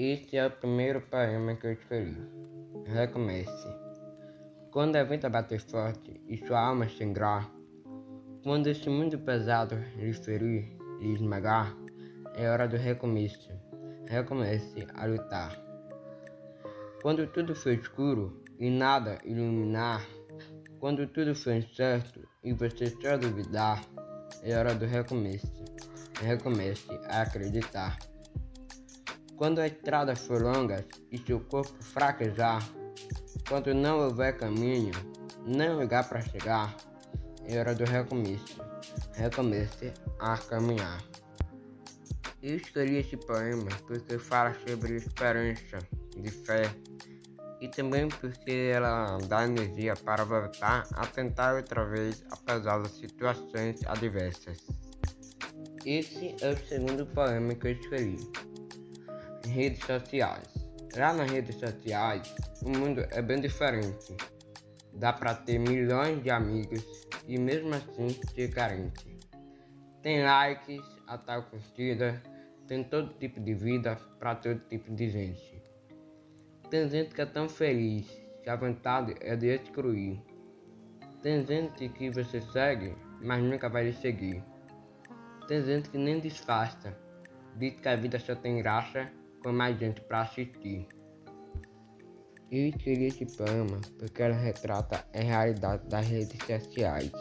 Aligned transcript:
Este 0.00 0.36
é 0.36 0.46
o 0.46 0.50
primeiro 0.52 1.00
poema 1.00 1.56
que 1.56 1.66
eu 1.66 1.72
escolhi. 1.72 2.16
Recomece. 2.86 3.68
Quando 4.70 4.94
a 4.94 5.02
vida 5.02 5.28
bater 5.28 5.58
forte 5.58 6.20
e 6.28 6.36
sua 6.36 6.68
alma 6.68 6.88
sangrar, 6.88 7.50
quando 8.44 8.68
esse 8.68 8.88
mundo 8.88 9.18
pesado 9.18 9.74
lhe 9.96 10.12
ferir 10.12 10.68
e 11.00 11.14
esmagar, 11.14 11.76
é 12.36 12.48
hora 12.48 12.68
do 12.68 12.76
recomeço. 12.76 13.50
Recomece 14.06 14.86
a 14.94 15.04
lutar. 15.04 15.60
Quando 17.02 17.26
tudo 17.26 17.56
for 17.56 17.72
escuro 17.72 18.40
e 18.56 18.70
nada 18.70 19.18
iluminar, 19.24 20.06
quando 20.78 21.08
tudo 21.08 21.34
for 21.34 21.54
incerto 21.54 22.20
e 22.44 22.52
você 22.52 22.86
só 22.86 23.16
duvidar, 23.16 23.84
é 24.44 24.56
hora 24.56 24.76
do 24.76 24.86
recomeço. 24.86 25.52
Recomece 26.22 26.88
a 27.08 27.22
acreditar. 27.22 27.98
Quando 29.38 29.60
a 29.60 29.68
estrada 29.68 30.16
for 30.16 30.42
longa 30.42 30.84
e 31.12 31.18
seu 31.18 31.38
corpo 31.38 31.80
fraquejar, 31.80 32.60
quando 33.48 33.72
não 33.72 34.00
houver 34.00 34.36
caminho, 34.36 34.90
nem 35.46 35.76
lugar 35.76 36.08
para 36.08 36.20
chegar, 36.20 36.76
é 37.46 37.56
hora 37.56 37.72
do 37.72 37.84
recomeço. 37.84 38.60
Recomece 39.14 39.94
a 40.18 40.36
caminhar. 40.36 41.00
Eu 42.42 42.56
escolhi 42.56 42.96
esse 42.96 43.16
poema 43.16 43.68
porque 43.86 44.18
fala 44.18 44.56
sobre 44.66 44.96
esperança, 44.96 45.78
de 46.16 46.30
fé, 46.32 46.64
e 47.60 47.68
também 47.68 48.08
porque 48.08 48.72
ela 48.74 49.18
dá 49.28 49.44
energia 49.44 49.94
para 49.94 50.24
voltar 50.24 50.84
a 50.94 51.06
tentar 51.06 51.54
outra 51.54 51.84
vez 51.84 52.24
apesar 52.32 52.82
das 52.82 52.90
situações 52.90 53.86
adversas. 53.86 54.58
Esse 55.86 56.34
é 56.40 56.50
o 56.50 56.56
segundo 56.66 57.06
poema 57.06 57.54
que 57.54 57.68
eu 57.68 57.72
escolhi 57.72 58.47
redes 59.48 59.84
sociais. 59.84 60.48
Lá 60.96 61.12
nas 61.12 61.30
redes 61.30 61.56
sociais, 61.56 62.34
o 62.62 62.70
mundo 62.70 63.06
é 63.10 63.20
bem 63.20 63.40
diferente. 63.40 64.16
Dá 64.94 65.12
para 65.12 65.34
ter 65.34 65.58
milhões 65.58 66.22
de 66.22 66.30
amigos 66.30 67.06
e 67.26 67.38
mesmo 67.38 67.74
assim 67.74 68.08
ser 68.34 68.50
carente. 68.50 69.18
Tem 70.02 70.22
likes, 70.22 70.82
a 71.06 71.18
tal 71.18 71.42
curtida, 71.44 72.22
tem 72.66 72.84
todo 72.84 73.14
tipo 73.14 73.40
de 73.40 73.54
vida 73.54 73.96
para 74.18 74.34
todo 74.34 74.60
tipo 74.68 74.94
de 74.94 75.08
gente. 75.08 75.62
Tem 76.70 76.88
gente 76.88 77.14
que 77.14 77.20
é 77.20 77.26
tão 77.26 77.48
feliz 77.48 78.06
que 78.42 78.50
a 78.50 78.56
vontade 78.56 79.14
é 79.20 79.36
de 79.36 79.54
excluir. 79.54 80.22
Tem 81.22 81.44
gente 81.44 81.88
que 81.88 82.10
você 82.10 82.40
segue, 82.40 82.94
mas 83.20 83.42
nunca 83.42 83.68
vai 83.68 83.84
lhe 83.84 83.92
seguir. 83.92 84.42
Tem 85.46 85.62
gente 85.64 85.90
que 85.90 85.98
nem 85.98 86.20
disfarça, 86.20 86.96
diz 87.56 87.80
que 87.80 87.88
a 87.88 87.96
vida 87.96 88.18
só 88.18 88.34
tem 88.34 88.58
graça 88.58 89.10
com 89.42 89.52
mais 89.52 89.78
gente 89.78 90.00
para 90.02 90.22
assistir. 90.22 90.86
Eu 92.50 92.68
escolhi 92.68 93.06
esse 93.06 93.26
poema 93.36 93.78
porque 93.98 94.22
ela 94.22 94.34
retrata 94.34 95.04
a 95.14 95.18
realidade 95.20 95.86
das 95.88 96.06
redes 96.06 96.38
sociais. 96.46 97.12